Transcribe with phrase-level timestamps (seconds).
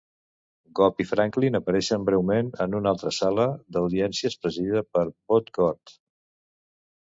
[0.77, 5.99] Gob i Franklin apareixen breument en una altra sala d'audiències presidida per Bud cort.